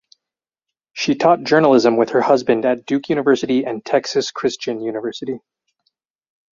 [0.93, 5.41] She taught journalism with her husband at Duke University and Texas Christian University.